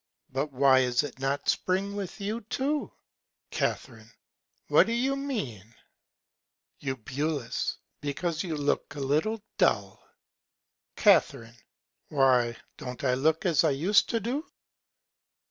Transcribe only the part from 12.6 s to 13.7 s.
don't I look as I